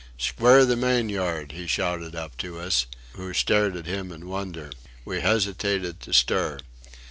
[0.17, 4.71] "Square the main yard!" he shouted up to us who stared at him in wonder.
[5.05, 6.57] We hesitated to stir.